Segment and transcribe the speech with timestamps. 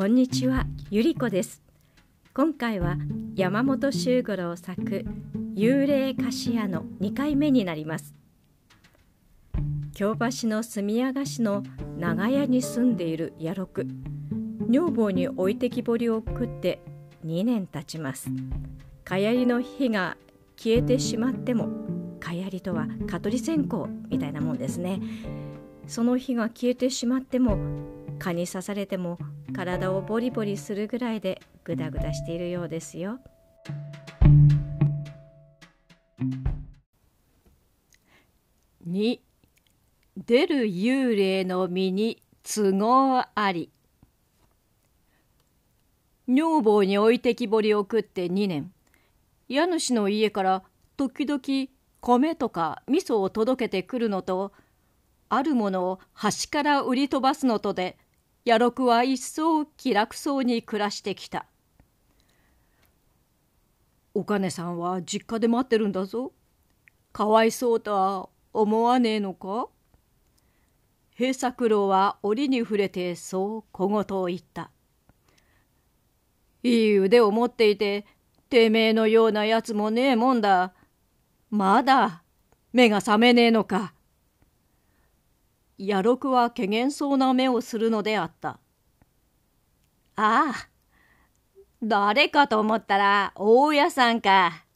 [0.00, 1.62] こんにちは、ゆりこです。
[2.32, 2.96] 今回は
[3.36, 5.04] 山本周五郎作
[5.54, 8.14] 幽霊菓子屋の2回目になります。
[9.92, 11.62] 京橋の住屋菓子の
[11.98, 13.86] 長屋に住んでいる野六。
[14.70, 16.80] 女房に置いてきぼりを食って
[17.26, 18.30] 2年経ちます。
[19.04, 20.16] かやりの火が
[20.56, 21.68] 消えてしまっても、
[22.20, 24.98] かやりとは蚊取り線香みたいなもんですね。
[25.86, 27.58] その火が消えてしまっても
[28.20, 29.18] 蚊に刺されても
[29.52, 33.18] 体をボリボリするぐらいでグダグダしているようですよ。
[38.86, 39.20] 2
[40.16, 43.70] 出る幽霊の身に都合あり
[46.28, 48.72] 女房に置いてきぼりを食って2年
[49.48, 50.62] 家主の家から
[50.96, 51.40] 時々
[52.00, 54.52] 米とか味噌を届けてくるのと
[55.28, 57.96] あるものを端から売り飛ばすのとで
[58.46, 61.46] 野六は一層気楽そうに暮らしてきた。
[64.14, 66.32] お金さんは実家で待ってるんだぞ。
[67.12, 69.68] かわいそうとは思わねえのか
[71.14, 74.70] 平作郎は折に触れてそう小言を言った。
[76.62, 78.06] いい腕を持っていて、
[78.48, 80.72] てめえのようなやつもねえもんだ。
[81.50, 82.22] まだ
[82.72, 83.92] 目が覚めねえのか。
[85.82, 88.58] 野六はけげんそうな目をするのであった。
[90.16, 90.68] ああ、
[91.82, 94.66] 誰かと思ったら大家さんか。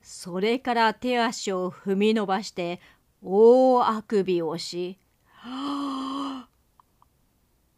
[0.00, 2.80] それから手足を踏み伸ばして
[3.22, 6.48] 大あくびをし、は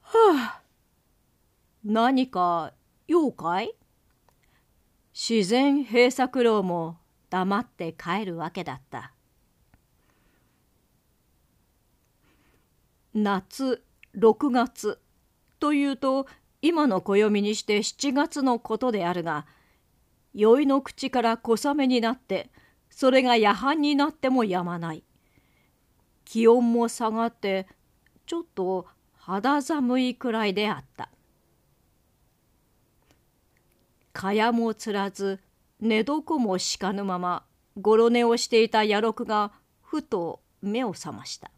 [0.05, 0.61] あ、
[1.85, 2.73] 何か
[3.09, 3.75] 用かい？
[5.13, 6.99] 自然平作郎も
[7.31, 9.13] 黙って帰るわけだった。
[13.23, 13.83] 夏
[14.17, 14.99] 6月
[15.61, 16.27] というと
[16.63, 19.47] 今の暦にして7月のことであるが
[20.35, 22.51] 酔いの口から小雨になって
[22.91, 25.05] それが夜半になってもやまない。
[26.25, 27.67] 気温も下がって
[28.27, 31.11] ちょっと肌寒いくらいであった。
[34.13, 35.41] 蚊帳もつらず
[35.81, 37.45] 寝床も敷かぬまま
[37.81, 41.51] ごろ寝をしていた野六がふと目を覚ました。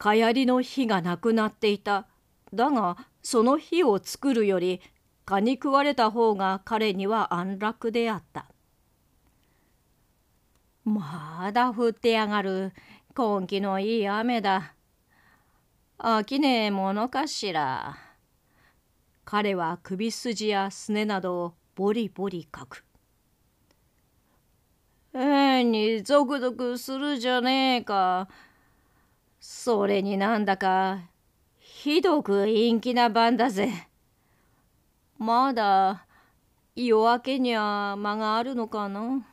[0.00, 2.06] かやりの火がなくなっていた。
[2.54, 4.80] だが、その火を作るより、
[5.26, 8.46] 蚊に食われた方が彼には安楽であった。
[10.86, 12.72] まだ降ってやがる。
[13.14, 14.74] 根気のいい雨だ。
[15.98, 17.98] 飽きねえものかしら。
[19.26, 22.86] 彼は首筋やすねなどをボリボリかく。
[25.12, 28.28] 変にゾクゾクするじゃねえか。
[29.40, 31.00] それになんだか、
[31.58, 33.88] ひどく陰気な晩だぜ。
[35.16, 36.06] まだ、
[36.76, 39.26] 夜明けには間があるのかな。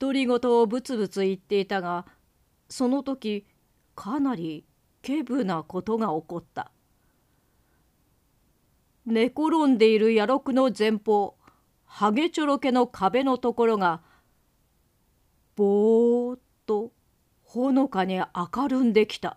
[0.00, 2.06] 独り言をぶつぶつ言っていたが、
[2.70, 3.44] その時、
[3.94, 4.64] かなり
[5.02, 6.70] けぶなことが起こった。
[9.04, 11.36] 寝転んでいる野六の前方、
[11.84, 14.00] ハゲチョロケの壁のところが、
[15.56, 16.90] ぼーっと
[17.52, 19.36] ほのかに明るんできた。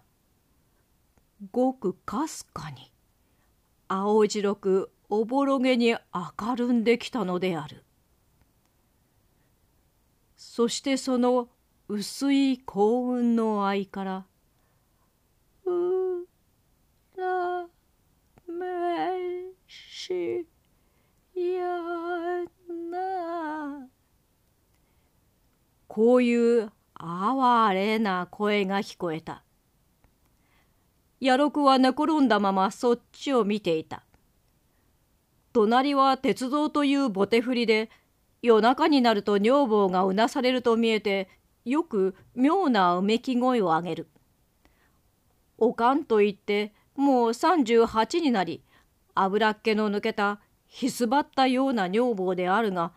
[1.51, 2.89] ごくかすかに、
[3.89, 7.83] 青白くおぼろげに明るんできたのである。
[10.37, 11.49] そしてその
[11.89, 14.25] 薄い幸運の合から、
[15.65, 16.25] う
[17.17, 17.67] ら
[18.47, 20.47] めし
[21.35, 21.67] や
[22.91, 23.89] な。
[25.89, 29.43] こういう哀れな声が聞こえた。
[31.21, 34.03] 野六は寝転んだままそっちを見ていた。
[35.53, 37.89] 隣は鉄道というボテ振りで、
[38.41, 41.29] 夜中になると女房がうなされると見えて、
[41.65, 44.07] よく妙なうめき声を上げる。
[45.57, 48.61] おかんと言って、もう38になり、
[49.15, 52.91] 油っ気の抜けた、ひすばったような女房であるが、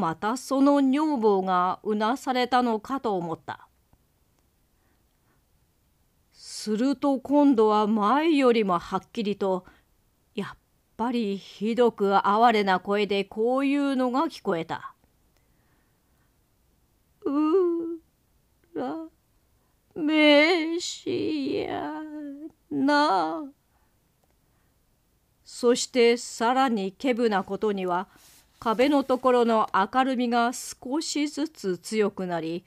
[0.00, 3.68] またその女房がうなされたのかと思った。
[6.32, 9.66] すると今度は前よりもはっきりと、
[10.34, 10.58] やっ
[10.96, 14.94] ぱりひどく哀れな声でこういうのが聞こえた。
[17.26, 18.00] う
[18.74, 19.06] ら、
[19.94, 21.92] めしや
[22.70, 23.44] な。
[25.44, 28.08] そしてさらにけぶなことには、
[28.60, 32.66] 壁のところの明るみが少しずつ強くなり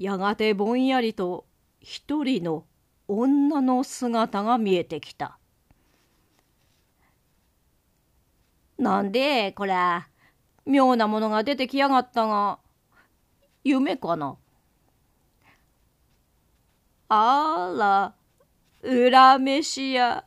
[0.00, 1.46] やがてぼんやりと
[1.80, 2.64] 一人の
[3.06, 5.38] 女の姿が見えてきた。
[8.76, 9.74] なんでこれ
[10.66, 12.58] 妙なものが出てきやがったが
[13.62, 14.36] 夢かな？
[17.08, 18.14] あら
[18.82, 20.24] 恨めしや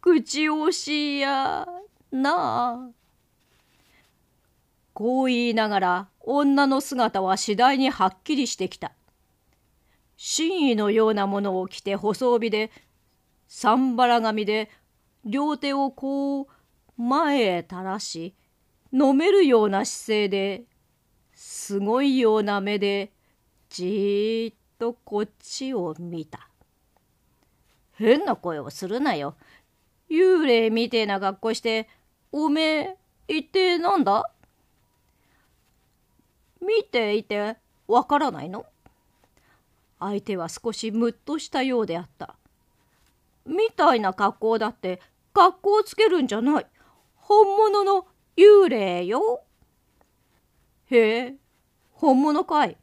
[0.00, 1.66] 口惜しや
[2.12, 2.88] なあ。
[4.98, 8.92] こう言いながら女の姿は次第にはっきりしてきた。
[10.16, 12.70] 真意のようなものを着て細帯で
[13.46, 14.70] 三腹髪で
[15.26, 16.46] 両手をこう
[16.96, 18.34] 前へ垂らし
[18.90, 20.64] 飲めるような姿勢で
[21.34, 23.12] すごいような目で
[23.68, 26.48] じーっとこっちを見た。
[27.92, 29.34] 変な声をするなよ。
[30.10, 31.86] 幽霊みてえな格好して
[32.32, 32.96] おめえ
[33.28, 34.30] 一体なんだ？
[36.66, 38.66] 見ていてわからないの？
[40.00, 42.34] 相手は少しムッとしたようであった。
[43.46, 45.00] みたいな格好だって
[45.32, 46.66] 格好つけるんじゃない。
[47.16, 49.42] 本物の幽霊よ。
[50.90, 51.34] へえ、
[51.92, 52.76] 本物かい？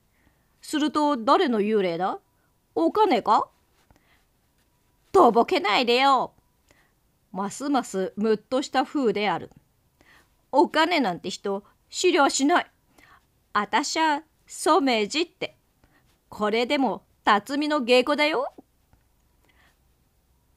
[0.61, 2.19] すると誰の幽霊だ？
[2.75, 3.49] お金か？
[5.11, 6.31] とぼけないでよ。
[7.31, 9.51] ますますムッとした風である。
[10.51, 12.67] お金なんて人知りゃしない。
[13.53, 15.57] あたしゃ染地って。
[16.27, 18.51] これでも辰巳の芸妓だよ。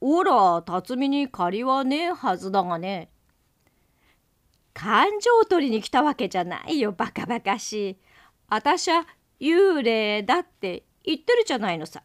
[0.01, 3.11] おら、辰巳に借りはねえはずだがね。
[4.73, 7.97] 感情取りに来たわけじゃないよ、バカバカしい。
[8.47, 9.05] あたしゃ
[9.39, 12.03] 幽霊だって言ってるじゃないのさ。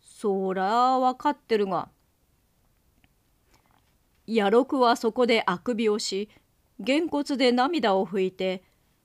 [0.00, 0.64] そら
[0.98, 1.88] わかってるが。
[4.26, 6.28] 野六はそこであくびをし、
[6.78, 8.62] げんこつで涙を拭いて、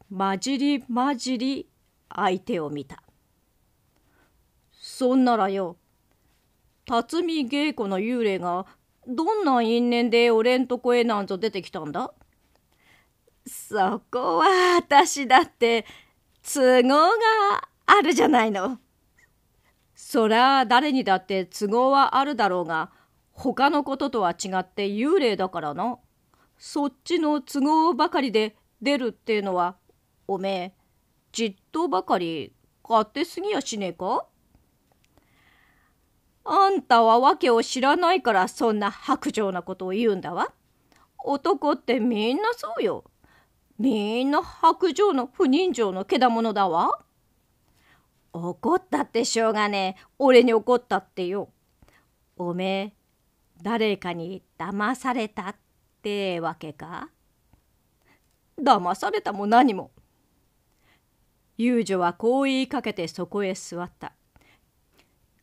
[0.10, 1.68] まじりまじり
[2.10, 3.04] 相手を見た。
[4.72, 5.78] そんならよ、
[6.86, 8.66] 辰巳芸子の幽霊が
[9.08, 12.14] どんな因縁で俺んとこへなんぞ出てきたんだ？
[13.46, 15.86] そこは私だって
[16.42, 18.80] 都合があるじゃないの。
[19.94, 22.92] そりゃ誰にだって都合はあるだろうが
[23.32, 26.00] 他のこととは違って幽霊だからな。
[26.58, 29.76] そっちの都合ばかりで出るっていうのは
[30.28, 30.74] おめえ
[31.32, 32.54] じっとばかり
[32.88, 34.26] 勝手すぎやしねえか？
[36.44, 40.54] あんたは訳を知らないからそんな白状なことを言うんだわ。
[41.24, 43.04] 男ってみんなそうよ。
[43.78, 47.00] みんな白状の不人情のけだものだわ。
[48.34, 50.04] 怒ったってしょうがねえ。
[50.20, 51.50] 俺に怒ったってよ。
[52.38, 52.94] おめえ、
[53.62, 55.56] 誰かに騙されたっ
[56.02, 57.10] てわけか？
[58.58, 59.92] 騙されたも何も。
[61.58, 64.14] 遊女はこう言いかけてそこへ座った。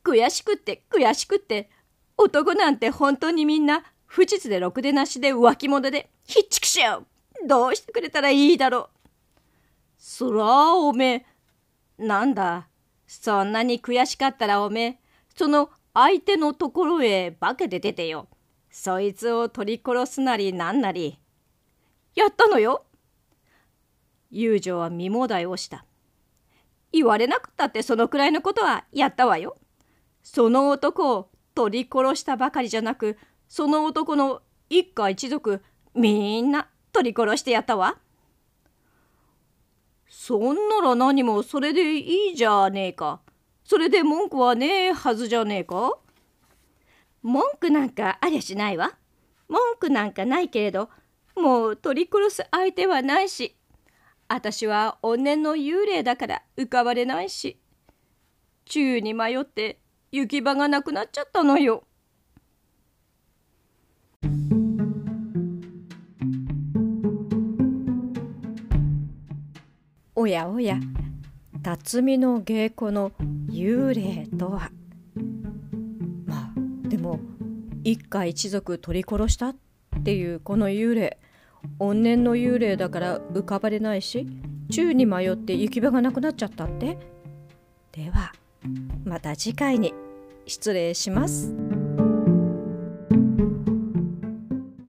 [0.04, 1.70] 悔しくって悔しくって
[2.16, 7.06] 男なんて本当にみんな不実でろくでなしで浮気者でひっちくしょう
[7.48, 8.88] どうしてくれたらいいだろう。
[9.98, 11.26] そらおめ
[11.98, 12.68] えなんだ
[13.06, 14.98] そんなに悔しかったらおめえ
[15.36, 18.28] その相手のところへ化けて出てよ。
[18.70, 21.18] そいつを取り殺すなりなんなり。
[22.14, 22.84] やったのよ。
[24.30, 25.84] 遊女は身もだえをした。
[26.94, 29.56] 言われなくたってそのくらいのことはやったわよ。
[30.22, 35.60] その男を取り殺したばかりじゃなく、その男の一家一族
[35.94, 37.98] みんな取り殺してやったわ。
[40.08, 43.20] そんなら何もそれでいいじゃねえか。
[43.64, 45.98] それで文句はねえはずじゃねえか。
[47.22, 48.92] 文句なんかありゃしないわ。
[49.48, 50.90] 文句なんかないけれど、
[51.34, 53.56] もう取り殺す相手はないし、
[54.28, 57.58] 私は怨念の幽霊だから浮かばれないし
[58.64, 59.78] 宙に迷って
[60.12, 61.84] 行き場がなくなっちゃったのよ。
[70.16, 70.78] おやおや
[71.62, 73.10] 辰巳の芸妓の
[73.50, 74.70] 幽霊とは
[76.24, 77.20] まあでも
[77.82, 79.56] 一家一族取り殺したっ
[80.04, 81.18] ていうこの幽霊
[81.78, 84.26] 怨念の幽霊だから浮かばれないし
[84.70, 86.98] 宙に迷って行き場がなくなっちゃったって
[87.92, 88.32] では
[89.04, 89.94] また次回に
[90.46, 91.63] 失礼します。